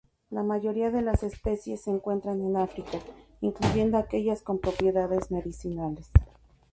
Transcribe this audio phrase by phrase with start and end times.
[0.31, 2.97] La mayoría de las especies se encuentran en África,
[3.39, 6.09] incluyendo aquellas con propiedades medicinales.